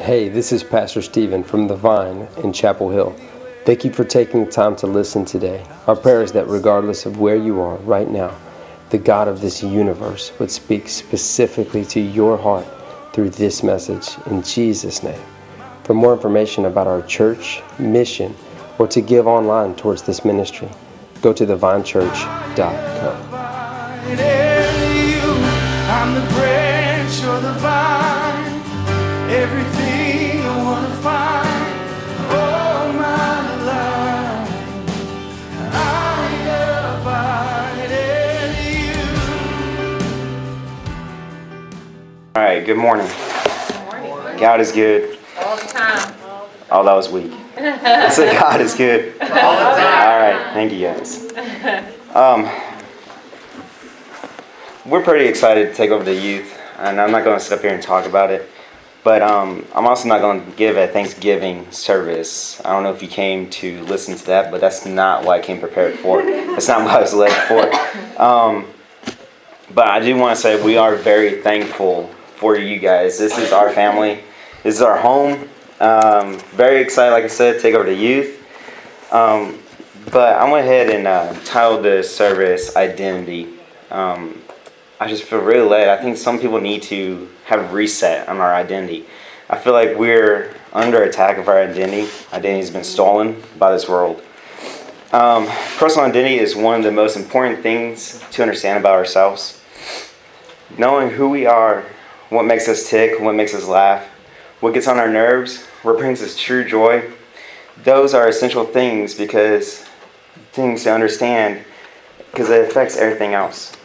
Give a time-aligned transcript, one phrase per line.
[0.00, 3.14] Hey, this is Pastor Stephen from The Vine in Chapel Hill.
[3.64, 5.64] Thank you for taking the time to listen today.
[5.86, 8.36] Our prayer is that regardless of where you are right now,
[8.90, 12.66] the God of this universe would speak specifically to your heart
[13.12, 15.22] through this message in Jesus' name.
[15.84, 18.34] For more information about our church, mission,
[18.80, 20.70] or to give online towards this ministry,
[21.22, 24.43] go to thevinechurch.com.
[42.58, 43.06] right, good morning.
[43.06, 44.38] Good morning.
[44.38, 45.18] God is good.
[45.38, 46.14] All the time.
[46.70, 47.32] Oh, that was weak.
[47.56, 49.14] I said God is good.
[49.20, 50.08] All the time.
[50.08, 51.32] All right, thank you guys.
[52.14, 52.48] Um,
[54.86, 57.62] we're pretty excited to take over the youth, and I'm not going to sit up
[57.62, 58.48] here and talk about it.
[59.02, 62.64] But um, I'm also not going to give a Thanksgiving service.
[62.64, 65.42] I don't know if you came to listen to that, but that's not what I
[65.42, 66.22] came prepared for.
[66.22, 68.22] That's not what I was led for.
[68.22, 68.66] Um,
[69.74, 73.18] but I do want to say we are very thankful for you guys.
[73.18, 74.20] This is our family.
[74.62, 75.48] This is our home.
[75.80, 78.38] Um, very excited, like I said, take over the youth.
[79.10, 79.60] Um,
[80.12, 83.48] but I went ahead and uh, titled the service "Identity."
[83.90, 84.42] Um,
[85.00, 85.88] I just feel really led.
[85.88, 89.06] I think some people need to have reset on our identity.
[89.48, 92.10] I feel like we're under attack of our identity.
[92.30, 94.22] Identity has been stolen by this world.
[95.12, 95.46] Um,
[95.78, 99.62] personal identity is one of the most important things to understand about ourselves.
[100.76, 101.86] Knowing who we are,
[102.34, 104.04] what makes us tick, what makes us laugh,
[104.60, 107.10] what gets on our nerves, what brings us true joy,
[107.82, 109.84] those are essential things because
[110.52, 111.64] things to understand
[112.30, 113.76] because it affects everything else.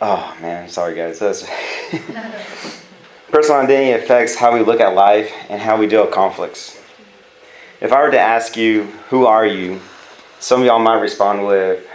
[0.00, 1.18] Oh man, sorry guys.
[1.18, 1.42] That's
[3.28, 6.80] Personal identity affects how we look at life and how we deal with conflicts.
[7.80, 9.80] If I were to ask you, who are you?
[10.38, 11.86] Some of y'all might respond with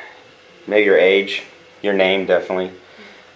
[0.67, 1.43] maybe your age,
[1.81, 2.71] your name, definitely,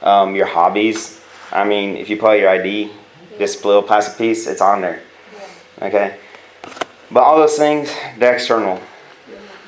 [0.01, 1.21] um, your hobbies.
[1.55, 2.91] I mean, if you pull out your ID,
[3.37, 5.01] this little plastic piece, it's on there.
[5.81, 6.17] Okay?
[7.09, 8.81] But all those things, they're external.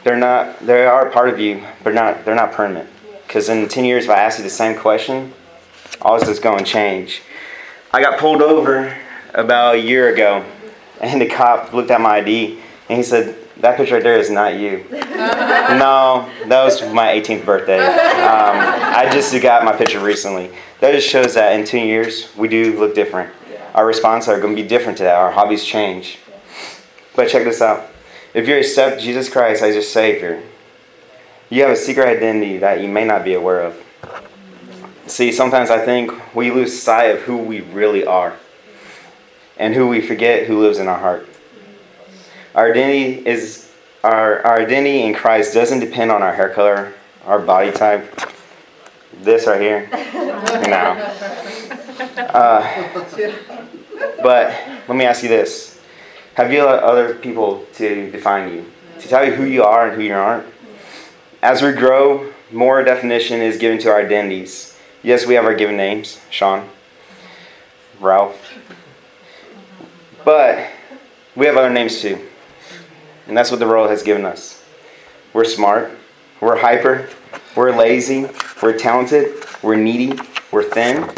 [0.04, 2.90] They're not, they are part of you, but not, they're not permanent.
[3.26, 5.34] Because in 10 years, if I ask you the same question,
[6.02, 7.22] all this is going to change.
[7.92, 8.96] I got pulled over
[9.34, 10.46] about a year ago,
[11.00, 12.60] and the cop looked at my ID,
[12.90, 14.86] and he said, That picture right there is not you.
[14.92, 17.80] no, that was my 18th birthday.
[17.80, 20.52] Um, I just got my picture recently.
[20.80, 23.34] That just shows that in two years, we do look different.
[23.74, 25.16] Our responses are going to be different to that.
[25.16, 26.20] Our hobbies change.
[27.16, 27.90] But check this out.
[28.34, 30.44] If you accept Jesus Christ as your Savior,
[31.50, 33.84] you have a secret identity that you may not be aware of.
[35.08, 38.38] See, sometimes I think we lose sight of who we really are
[39.58, 41.28] and who we forget who lives in our heart.
[42.58, 43.72] Our identity is
[44.04, 48.20] our, our identity in Christ doesn't depend on our hair color, our body type.
[49.22, 49.88] This right here.
[49.94, 50.98] no.
[52.18, 52.90] Uh,
[54.24, 55.80] but let me ask you this.
[56.34, 58.66] Have you allowed other people to define you?
[59.02, 60.48] To tell you who you are and who you aren't?
[61.44, 64.76] As we grow, more definition is given to our identities.
[65.04, 66.68] Yes, we have our given names Shawn,
[68.00, 68.52] Ralph.
[70.26, 70.72] But
[71.36, 72.28] we have other names too.
[73.28, 74.64] And that's what the world has given us.
[75.34, 75.92] We're smart,
[76.40, 77.10] we're hyper,
[77.56, 78.28] we're lazy,
[78.62, 80.18] we're talented, we're needy,
[80.52, 81.10] we're thin,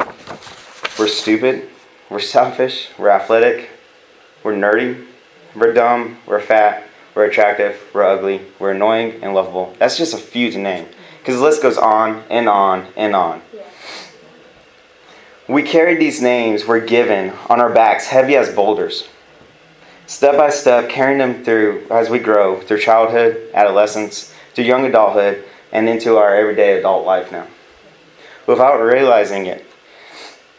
[0.97, 1.69] we're stupid,
[2.09, 3.69] we're selfish, we're athletic,
[4.43, 5.05] we're nerdy,
[5.55, 6.83] we're dumb, we're fat,
[7.13, 9.75] we're attractive, we're ugly, we're annoying and lovable.
[9.77, 10.87] That's just a few to name.
[11.19, 13.41] Because the list goes on and on and on.
[15.47, 19.07] We carry these names we're given on our backs heavy as boulders.
[20.09, 25.43] Step by step, carrying them through as we grow, through childhood, adolescence, to young adulthood,
[25.71, 27.45] and into our everyday adult life now.
[28.47, 29.63] Without realizing it,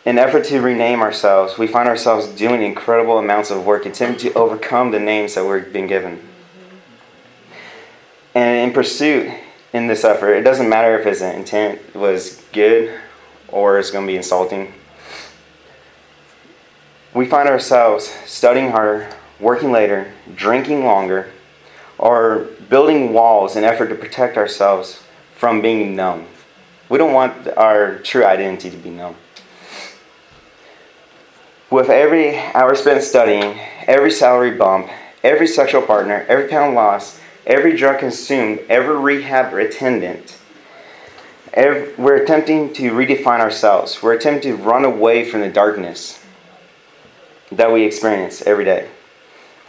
[0.04, 4.38] in effort to rename ourselves, we find ourselves doing incredible amounts of work attempting to
[4.38, 6.20] overcome the names that we've been given.
[8.36, 9.32] And in pursuit,
[9.72, 13.00] in this effort, it doesn't matter if his intent was good
[13.48, 14.72] or it's going to be insulting.
[17.12, 21.32] We find ourselves studying harder, working later, drinking longer,
[21.98, 25.02] or building walls in effort to protect ourselves
[25.34, 26.26] from being known.
[26.88, 29.16] We don't want our true identity to be known.
[31.70, 34.90] With every hour spent studying, every salary bump,
[35.22, 40.36] every sexual partner, every pound lost, every drug consumed, every rehab attendant.
[41.52, 44.02] Every, we're attempting to redefine ourselves.
[44.02, 46.18] We're attempting to run away from the darkness.
[47.52, 48.88] that we experience every day.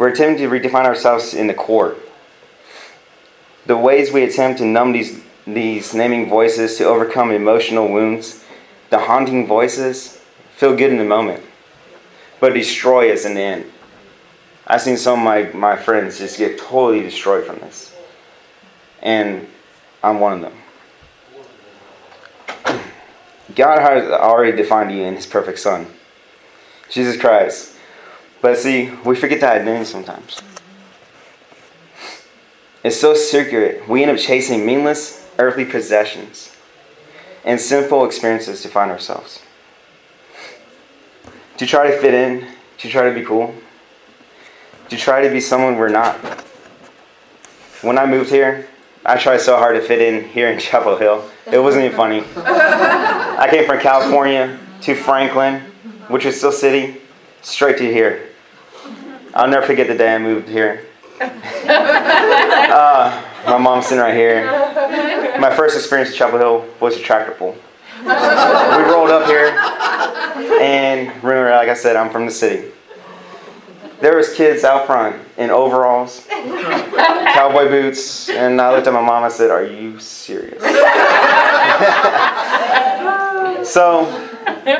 [0.01, 1.95] We're attempting to redefine ourselves in the court.
[3.67, 8.43] The ways we attempt to numb these, these naming voices to overcome emotional wounds,
[8.89, 10.19] the haunting voices,
[10.55, 11.43] feel good in the moment,
[12.39, 13.71] but destroy us in the end.
[14.65, 17.95] I've seen some of my, my friends just get totally destroyed from this.
[19.03, 19.47] And
[20.01, 20.51] I'm one of
[22.65, 22.81] them.
[23.55, 25.85] God has already defined you in His perfect Son,
[26.89, 27.75] Jesus Christ.
[28.41, 30.41] But see, we forget that identity sometimes.
[32.83, 33.81] It's so circular.
[33.87, 36.55] We end up chasing meaningless earthly possessions
[37.45, 39.41] and sinful experiences to find ourselves.
[41.57, 42.47] To try to fit in,
[42.79, 43.53] to try to be cool,
[44.89, 46.17] to try to be someone we're not.
[47.81, 48.67] When I moved here,
[49.05, 51.29] I tried so hard to fit in here in Chapel Hill.
[51.51, 52.23] It wasn't even funny.
[52.35, 55.61] I came from California to Franklin,
[56.07, 57.01] which is still city,
[57.41, 58.30] straight to here.
[59.33, 60.85] I'll never forget the day I moved here.
[62.71, 64.45] Uh, my mom's sitting right here.
[65.39, 67.55] My first experience in Chapel Hill was a tractor pull.
[68.01, 69.49] we rolled up here,
[70.61, 72.71] and remember, like I said, I'm from the city.
[73.99, 79.23] There was kids out front in overalls, cowboy boots, and I looked at my mom.
[79.23, 80.61] I said, "Are you serious?"
[83.71, 84.07] so,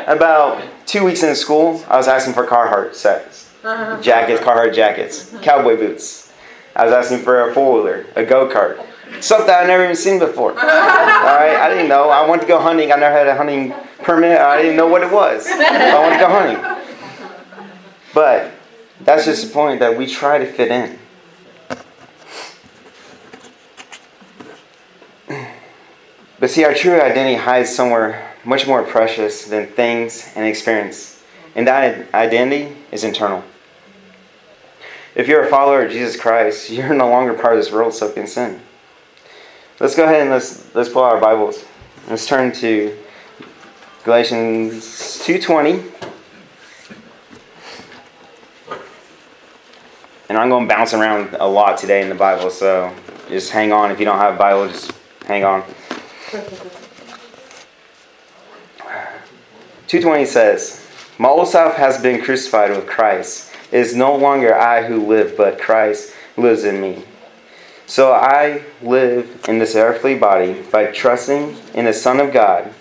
[0.08, 4.02] about two weeks into school, I was asking for Carhartt sets, Uh-huh.
[4.02, 5.44] jackets, Carhartt jackets, uh-huh.
[5.44, 6.34] cowboy boots.
[6.76, 8.84] I was asking for a four wheeler, a go kart,
[9.22, 10.52] something I'd never even seen before.
[10.58, 12.10] All right, I didn't know.
[12.10, 12.92] I wanted to go hunting.
[12.92, 14.40] I never had a hunting permit.
[14.40, 15.46] I didn't know what it was.
[15.48, 17.68] I wanted to go hunting.
[18.14, 18.52] But
[19.02, 21.00] that's just the point that we try to fit in.
[26.40, 31.24] But see, our true identity hides somewhere much more precious than things and experience.
[31.54, 33.44] And that identity is internal.
[35.14, 38.18] If you're a follower of Jesus Christ, you're no longer part of this world soaked
[38.18, 38.62] in sin.
[39.80, 41.66] Let's go ahead and let's let's pull out our Bibles.
[42.08, 42.98] Let's turn to
[44.04, 44.86] Galatians
[45.26, 45.90] 2:20.
[50.30, 52.96] And I'm going to bounce around a lot today in the Bible, so
[53.28, 53.92] just hang on.
[53.92, 54.94] If you don't have a Bible, just
[55.26, 55.64] hang on.
[59.92, 60.88] 220 says,
[61.18, 63.51] self has been crucified with Christ.
[63.72, 67.06] It is no longer I who live, but Christ lives in me.
[67.86, 72.74] So I live in this earthly body by trusting in the Son of God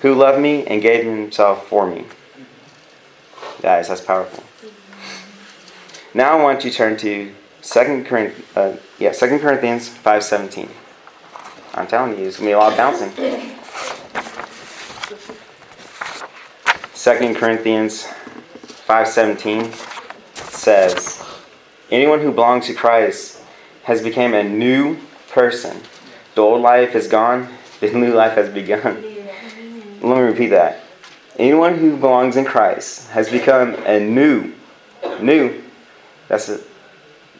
[0.00, 2.04] who loved me and gave himself for me.
[3.62, 4.44] Guys, that's powerful.
[6.12, 10.68] Now I want you to turn to 2 Corinthians, uh, yeah, 2 Corinthians 5.17.
[11.74, 13.10] I'm telling you, it's going to be a lot of bouncing.
[16.94, 18.04] 2 Corinthians
[18.86, 19.95] 5.17
[20.66, 21.24] says,
[21.92, 23.40] Anyone who belongs to Christ
[23.84, 24.96] has become a new
[25.28, 25.80] person.
[26.34, 27.48] The old life is gone,
[27.80, 29.00] the new life has begun.
[30.02, 30.80] Let me repeat that.
[31.38, 34.54] Anyone who belongs in Christ has become a new,
[35.20, 35.62] new,
[36.26, 36.66] that's it,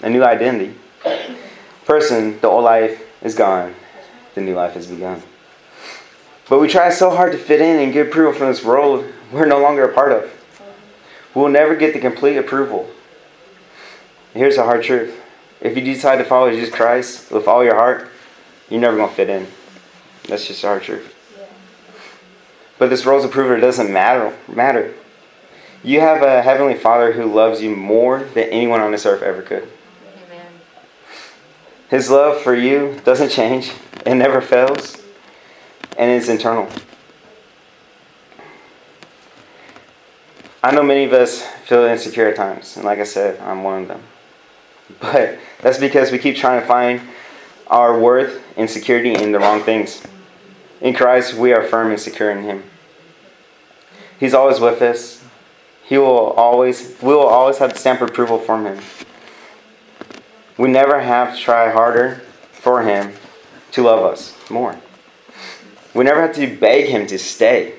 [0.02, 0.76] a new identity.
[1.84, 3.74] Person, the old life is gone,
[4.36, 5.20] the new life has begun.
[6.48, 9.46] But we try so hard to fit in and get approval from this world we're
[9.46, 10.30] no longer a part of.
[11.34, 12.88] We'll never get the complete approval.
[14.36, 15.18] Here's the hard truth.
[15.62, 18.10] If you decide to follow Jesus Christ with all your heart,
[18.68, 19.46] you're never going to fit in.
[20.28, 21.14] That's just the hard truth.
[22.78, 24.36] But this world's approval doesn't matter.
[24.46, 24.92] Matter.
[25.82, 29.40] You have a heavenly Father who loves you more than anyone on this earth ever
[29.40, 29.66] could.
[30.26, 30.46] Amen.
[31.88, 33.72] His love for you doesn't change.
[34.04, 35.02] It never fails.
[35.96, 36.68] And it's internal.
[40.62, 43.82] I know many of us feel insecure at times, and like I said, I'm one
[43.82, 44.02] of them.
[45.00, 47.00] But that's because we keep trying to find
[47.66, 50.02] our worth and security in the wrong things.
[50.80, 52.64] In Christ, we are firm and secure in Him.
[54.18, 55.22] He's always with us.
[55.84, 58.80] He will always, we will always have the stamp of approval from Him.
[60.58, 63.14] We never have to try harder for Him
[63.72, 64.78] to love us more.
[65.94, 67.74] We never have to beg Him to stay.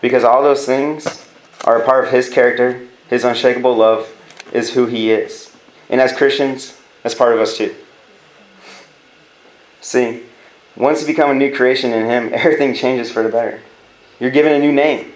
[0.00, 1.28] Because all those things
[1.64, 2.88] are a part of His character.
[3.08, 4.08] His unshakable love
[4.52, 5.49] is who He is.
[5.90, 7.74] And as Christians, that's part of us too.
[9.82, 10.22] See,
[10.76, 13.60] once you become a new creation in Him, everything changes for the better.
[14.18, 15.12] You're given a new name.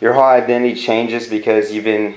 [0.00, 2.16] Your whole identity changes because you've been,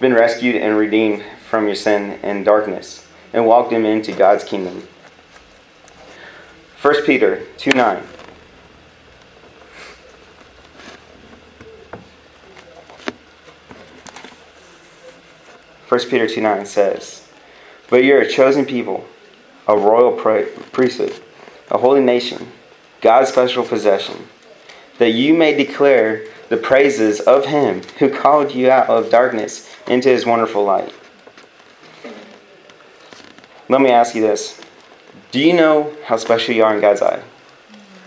[0.00, 4.88] been rescued and redeemed from your sin and darkness and walked him into God's kingdom.
[6.82, 8.02] 1 Peter 2 9.
[15.88, 17.26] 1 Peter 2 9 says,
[17.88, 19.06] But you're a chosen people,
[19.66, 21.18] a royal priesthood,
[21.70, 22.48] a holy nation,
[23.00, 24.28] God's special possession,
[24.98, 30.08] that you may declare the praises of him who called you out of darkness into
[30.08, 30.92] his wonderful light.
[33.68, 34.60] Let me ask you this.
[35.30, 37.22] Do you know how special you are in God's eye?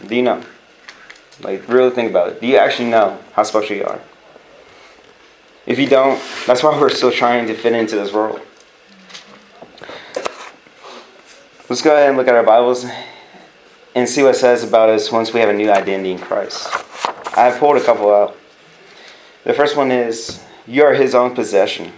[0.06, 0.44] Do you know?
[1.42, 2.42] Like, really think about it.
[2.42, 4.02] Do you actually know how special you are?
[5.72, 8.42] If you don't, that's why we're still trying to fit into this world.
[11.70, 12.86] Let's go ahead and look at our Bibles
[13.96, 16.68] and see what it says about us once we have a new identity in Christ.
[17.38, 18.36] I pulled a couple out.
[19.46, 21.94] The first one is, You are his own possession.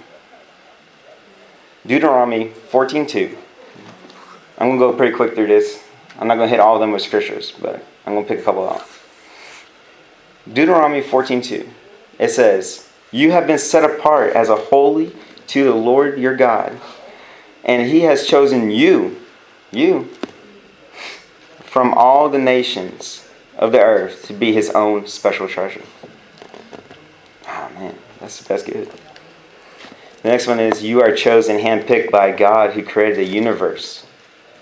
[1.83, 3.35] Deuteronomy 14.2.
[4.59, 5.83] I'm going to go pretty quick through this.
[6.19, 8.39] I'm not going to hit all of them with scriptures, but I'm going to pick
[8.39, 8.87] a couple out.
[10.47, 11.67] Deuteronomy 14.2.
[12.19, 15.15] It says, You have been set apart as a holy
[15.47, 16.81] to the Lord your God,
[17.63, 19.21] and he has chosen you,
[19.71, 20.09] you,
[21.63, 25.83] from all the nations of the earth to be his own special treasure.
[27.47, 28.91] Oh man, that's, that's good.
[30.23, 34.07] The next one is You are chosen, handpicked by God who created the universe.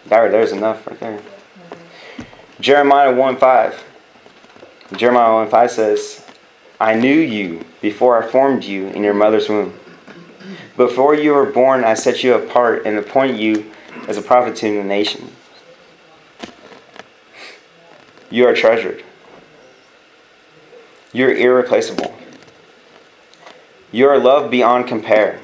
[0.07, 1.21] There, there's enough right there.
[2.59, 3.83] Jeremiah 1 5.
[4.97, 6.20] Jeremiah 1 5 says,
[6.81, 9.79] I knew you before I formed you in your mother's womb.
[10.75, 13.71] Before you were born, I set you apart and appointed you
[14.07, 15.31] as a prophet to the nation.
[18.31, 19.03] You are treasured.
[21.13, 22.17] You're irreplaceable.
[23.91, 25.39] You are loved beyond compare.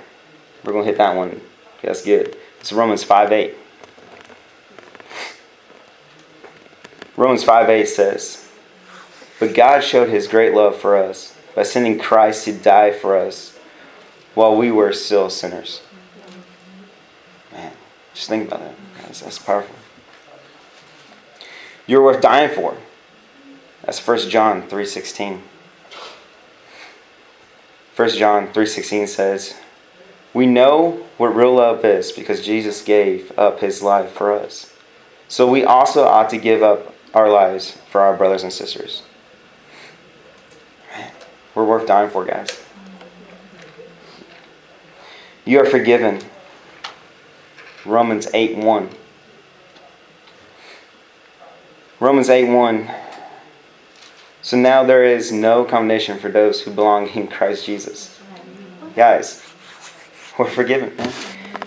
[0.64, 1.40] We're going to hit that one.
[1.84, 2.36] That's good.
[2.60, 3.56] It's Romans 5 8.
[7.16, 8.47] Romans 5 8 says,
[9.40, 13.58] But God showed his great love for us by sending Christ to die for us
[14.34, 15.82] while we were still sinners.
[17.52, 17.74] Man,
[18.14, 18.76] just think about that.
[19.02, 19.76] That's, that's powerful.
[21.86, 22.78] You're worth dying for.
[23.84, 25.42] That's 1 John 3.16.
[27.96, 29.56] 1 John 3.16 says,
[30.34, 34.74] We know what real love is because Jesus gave up his life for us.
[35.28, 39.04] So we also ought to give up our lives for our brothers and sisters.
[41.68, 42.64] Worth dying for, guys.
[45.44, 46.22] You are forgiven.
[47.86, 48.90] Romans 8 1.
[52.00, 52.90] Romans 8 1.
[54.42, 58.18] So now there is no condemnation for those who belong in Christ Jesus.
[58.96, 59.46] Guys,
[60.40, 60.96] we're forgiven.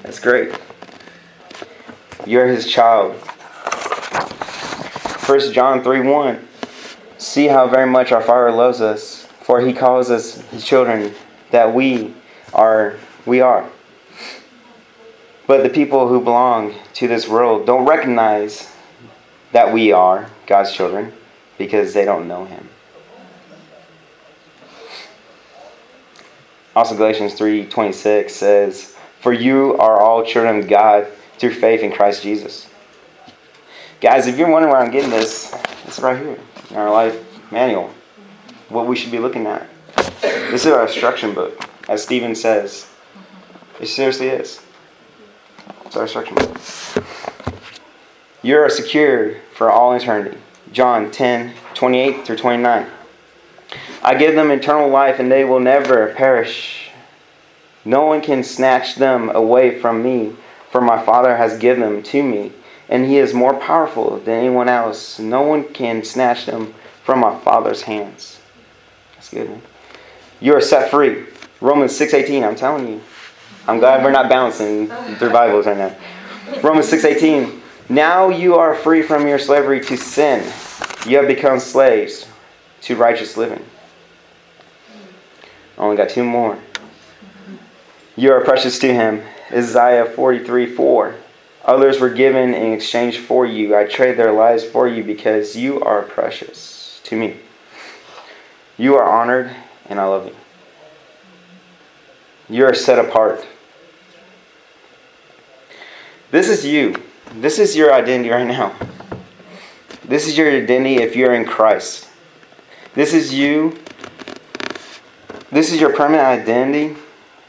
[0.02, 0.58] That's great.
[2.24, 3.16] You're his child.
[5.26, 6.48] 1 John 3 1.
[7.18, 9.19] See how very much our Father loves us,
[9.50, 11.12] for he calls us his children,
[11.50, 12.14] that we
[12.54, 12.94] are
[13.26, 13.68] we are.
[15.48, 18.72] But the people who belong to this world don't recognize
[19.50, 21.12] that we are God's children
[21.58, 22.68] because they don't know him.
[26.76, 32.22] Also Galatians 3:26 says, "For you are all children of God through faith in Christ
[32.22, 32.68] Jesus."
[34.00, 35.52] Guys, if you're wondering where I'm getting this,
[35.88, 36.38] it's right here
[36.70, 37.16] in our life
[37.50, 37.90] manual.
[38.70, 39.68] What we should be looking at.
[40.22, 42.88] This is our instruction book, as Stephen says.
[43.78, 44.62] It seriously is.
[45.84, 46.58] It's our instruction book.
[48.42, 50.38] You are secured for all eternity.
[50.72, 52.86] John 10, 28 through 29.
[54.02, 56.90] I give them eternal life, and they will never perish.
[57.84, 60.36] No one can snatch them away from me,
[60.70, 62.52] for my Father has given them to me
[62.90, 65.18] and he is more powerful than anyone else.
[65.20, 66.74] No one can snatch them
[67.04, 68.39] from my Father's hands.
[69.30, 69.60] Good.
[70.40, 71.26] You are set free.
[71.60, 73.00] Romans 6.18, I'm telling you.
[73.66, 75.94] I'm glad we're not bouncing through Bibles right now.
[76.62, 80.40] Romans 6.18, now you are free from your slavery to sin.
[81.06, 82.26] You have become slaves
[82.82, 83.64] to righteous living.
[85.76, 86.58] Only got two more.
[88.16, 89.22] You are precious to him.
[89.52, 91.14] Isaiah 43 4.
[91.64, 93.76] Others were given in exchange for you.
[93.76, 97.36] I trade their lives for you because you are precious to me.
[98.80, 99.54] You are honored,
[99.90, 100.34] and I love you.
[102.48, 103.46] You are set apart.
[106.30, 106.96] This is you.
[107.34, 108.74] This is your identity right now.
[110.02, 112.08] This is your identity if you're in Christ.
[112.94, 113.78] This is you.
[115.52, 116.96] This is your permanent identity.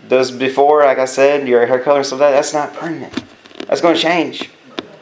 [0.09, 3.23] Those before, like I said, your hair color and stuff like that, that's not permanent.
[3.67, 4.49] That's going to change.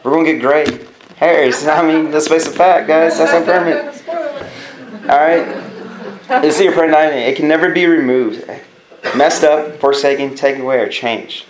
[0.03, 1.65] We're going to get gray hairs.
[1.67, 3.17] I mean, let's face the fact, guys.
[3.17, 5.09] That's not permanent.
[5.09, 5.68] All right?
[6.43, 7.31] It's your permanent identity.
[7.31, 8.47] It can never be removed.
[9.15, 11.45] Messed up, forsaken, taken away, or changed.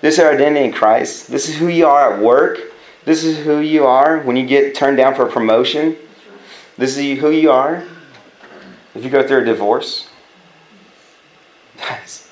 [0.00, 1.30] This is our identity in Christ.
[1.30, 2.58] This is who you are at work.
[3.04, 5.96] This is who you are when you get turned down for a promotion.
[6.76, 7.84] This is who you are
[8.96, 10.08] if you go through a divorce.
[11.76, 12.28] Guys,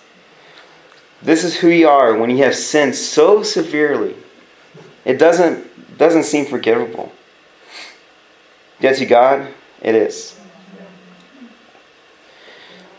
[1.22, 4.16] this is who you are when you have sinned so severely.
[5.04, 7.12] It doesn't, doesn't seem forgivable.
[8.80, 10.35] Yet to God, it is.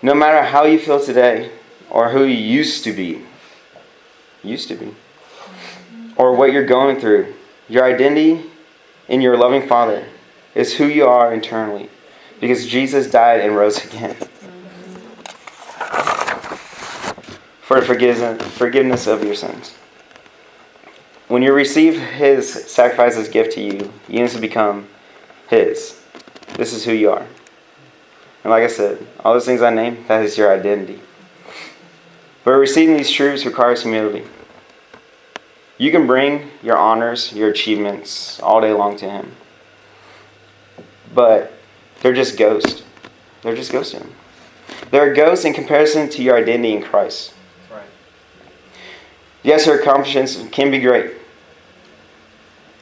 [0.02, 1.52] No matter how you feel today
[1.90, 3.24] or who you used to be,
[4.44, 4.94] used to be,
[6.16, 7.34] or what you're going through,
[7.68, 8.44] your identity
[9.08, 10.06] in your loving Father
[10.54, 11.90] is who you are internally
[12.40, 14.16] because Jesus died and rose again.
[17.62, 19.74] For forgiveness of your sins.
[21.28, 24.88] When you receive His sacrifice as gift to you, you need to become
[25.50, 26.02] His.
[26.56, 27.26] This is who you are.
[28.48, 31.02] And like I said, all those things I named, that is your identity.
[32.46, 34.26] But receiving these truths requires humility.
[35.78, 39.36] You can bring your honors, your achievements all day long to Him.
[41.14, 41.52] But
[42.00, 42.84] they're just ghosts.
[43.42, 44.14] They're just ghosts to Him.
[44.92, 47.34] They're ghosts in comparison to your identity in Christ.
[47.70, 47.84] Right.
[49.44, 51.16] Yes, your accomplishments can be great.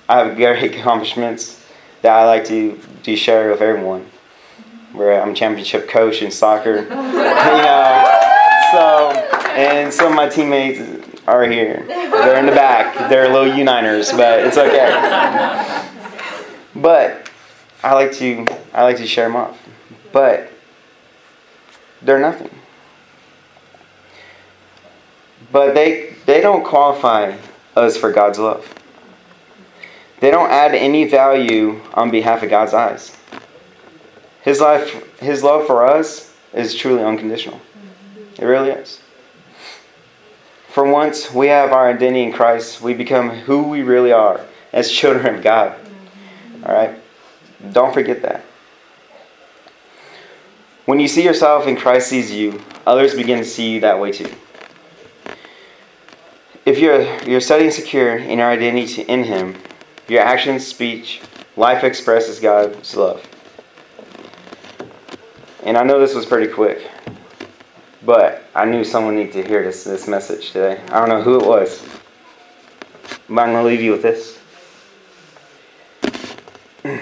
[0.07, 1.65] I have great accomplishments
[2.03, 4.11] that I like to, to share with everyone.
[4.95, 6.77] Where I'm championship coach in soccer.
[6.83, 9.11] you know, uh, so,
[9.51, 10.79] and some of my teammates
[11.27, 11.83] are here.
[11.87, 13.09] They're in the back.
[13.09, 15.85] They're little U-Niners, but it's okay.
[16.75, 17.29] But
[17.83, 19.57] I like to I like to share them off.
[20.11, 20.51] But
[22.01, 22.49] they're nothing.
[25.51, 27.37] But they they don't qualify
[27.75, 28.73] us for God's love.
[30.19, 33.15] They don't add any value on behalf of God's eyes.
[34.45, 37.57] His life his love for us is truly unconditional.
[37.57, 38.43] Mm-hmm.
[38.43, 39.01] It really is.
[40.69, 44.91] For once we have our identity in Christ, we become who we really are as
[44.91, 45.71] children of God.
[45.71, 46.63] Mm-hmm.
[46.63, 46.95] All right?
[47.71, 48.45] Don't forget that.
[50.85, 54.11] When you see yourself and Christ sees you, others begin to see you that way
[54.11, 54.31] too.
[56.67, 59.55] If you're, you're setting secure in your identity in Him,
[60.07, 61.19] your actions, speech,
[61.55, 63.27] life expresses God's love.
[65.65, 66.89] And I know this was pretty quick,
[68.03, 70.79] but I knew someone needed to hear this, this message today.
[70.89, 71.83] I don't know who it was,
[73.27, 74.37] but I'm going to leave you with this.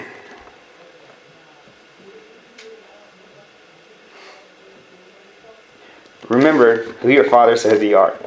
[6.30, 8.18] Remember who your father says you are,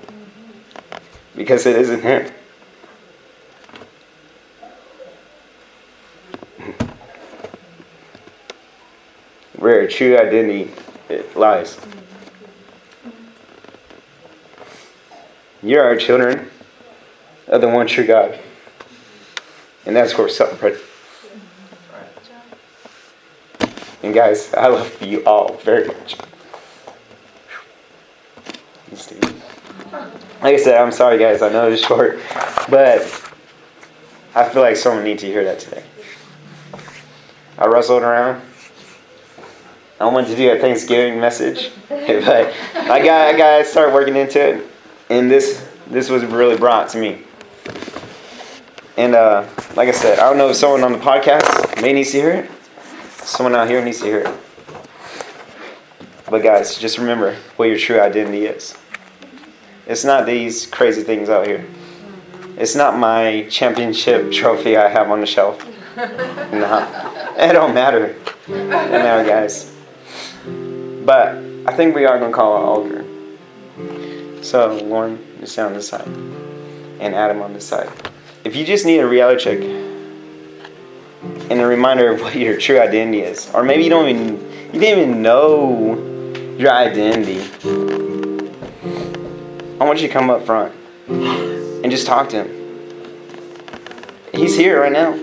[1.36, 2.32] because it isn't him.
[9.90, 10.72] True identity
[11.36, 11.80] lies.
[15.64, 16.50] You are our children
[17.48, 18.38] of the one true God.
[19.86, 20.78] And that's where something
[24.04, 26.18] And guys, I love you all very much.
[30.42, 32.20] Like I said, I'm sorry guys, I know it's short,
[32.70, 33.02] but
[34.36, 35.84] I feel like someone needs to hear that today.
[37.58, 38.44] I wrestled around.
[40.00, 44.16] I wanted to do a Thanksgiving message, but I got I got to start working
[44.16, 44.68] into it
[45.10, 47.24] and this this was really brought to me.
[48.98, 52.06] And uh, like I said, I don't know if someone on the podcast may need
[52.06, 52.52] to hear it.
[53.24, 54.36] Someone out here needs to hear it.
[56.30, 58.76] But guys, just remember what your true identity is.
[59.86, 61.66] It's not these crazy things out here.
[62.58, 65.66] It's not my championship trophy I have on the shelf.
[65.96, 68.08] no, it don't matter.
[68.48, 69.77] It don't matter, guys.
[71.08, 74.44] But I think we are gonna call an altar.
[74.44, 77.90] So Lauren is down this side, and Adam on this side.
[78.44, 79.60] If you just need a reality check
[81.50, 84.34] and a reminder of what your true identity is, or maybe you don't even
[84.74, 85.96] you didn't even know
[86.58, 87.40] your identity,
[89.80, 90.74] I want you to come up front
[91.08, 92.50] and just talk to him.
[94.34, 95.14] He's here right now.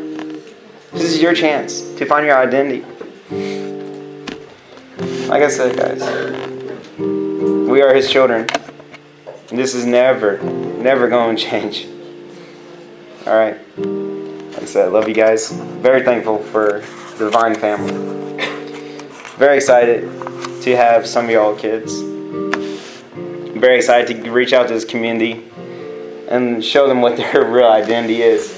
[0.93, 2.87] This is your chance to find your identity.
[5.35, 6.01] Like I said, guys,
[6.97, 8.47] we are his children.
[9.51, 11.89] And This is never, never going to change.
[13.27, 13.57] All right.
[13.77, 15.51] Like I said, love you guys.
[15.51, 16.85] Very thankful for
[17.19, 17.91] the Vine family.
[19.37, 20.03] Very excited
[20.63, 22.01] to have some of y'all kids.
[23.59, 25.51] Very excited to reach out to this community
[26.29, 28.57] and show them what their real identity is.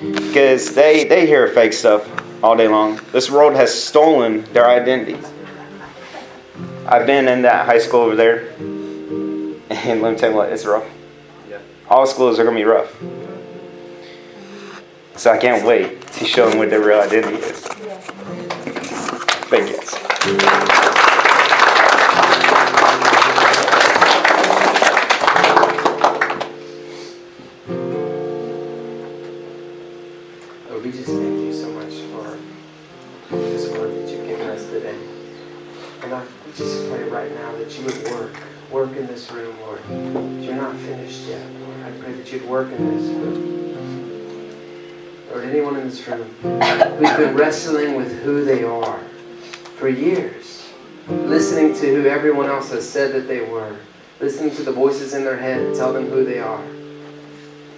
[0.00, 2.04] Because they, they hear fake stuff
[2.42, 2.98] all day long.
[3.12, 5.20] This world has stolen their identity.
[6.86, 8.50] I've been in that high school over there
[9.70, 10.86] and let me tell you what, it's rough.
[11.48, 11.58] Yeah.
[11.88, 12.94] all schools are going to be rough.
[15.16, 17.60] So I can't wait to show them what their real identity is.
[19.48, 19.76] Thank you.
[30.68, 34.98] Lord, we just thank you so much for this word that you've given us today.
[36.02, 38.36] And I we just pray right now that you would work,
[38.70, 39.80] work in this room, Lord.
[40.42, 41.80] You're not finished yet, Lord.
[41.82, 43.54] I pray that you'd work in this room.
[45.30, 49.00] Lord, anyone in this room who's been wrestling with who they are
[49.76, 50.68] for years,
[51.08, 53.76] listening to who everyone else has said that they were,
[54.20, 56.62] listening to the voices in their head tell them who they are.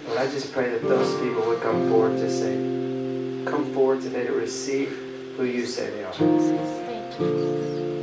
[0.07, 2.53] Lord, I just pray that those people would come forward to say,
[3.49, 4.89] come forward today to receive
[5.35, 6.13] who you say they are.
[6.13, 7.96] Thank you.